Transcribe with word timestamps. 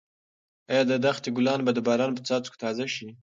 ایا 0.71 0.83
د 0.91 0.93
دښتې 1.05 1.29
ګلان 1.37 1.59
به 1.65 1.71
د 1.73 1.79
باران 1.87 2.11
په 2.15 2.21
څاڅکو 2.27 2.59
تازه 2.63 2.85
شي؟ 2.95 3.07